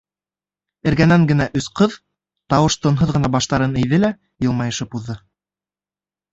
[0.91, 1.99] Эргәнән генә өс ҡыҙ,
[2.55, 4.13] тауыш-тынһыҙ ғына баштарын эйҙе лә,
[4.47, 5.21] йылмайышып уҙҙы.